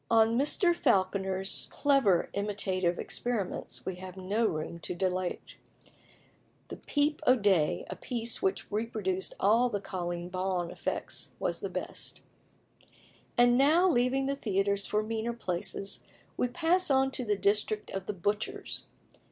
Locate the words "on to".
16.89-17.23